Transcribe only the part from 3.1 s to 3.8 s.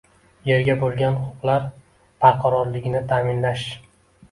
ta’minlash